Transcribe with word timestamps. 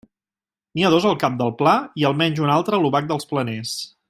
N'hi 0.77 0.85
ha 0.87 0.91
dos 0.93 1.05
al 1.09 1.19
Cap 1.25 1.37
del 1.43 1.53
Pla 1.61 1.75
i 2.03 2.09
almenys 2.11 2.43
un 2.47 2.55
altre 2.57 2.79
a 2.81 2.85
l'Obac 2.87 3.11
de 3.13 3.21
Planers. 3.35 3.81